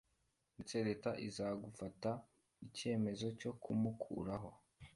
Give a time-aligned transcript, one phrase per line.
[0.55, 2.09] ndetse leta iza gufata
[2.67, 4.49] icyemezo cyo kumukuraho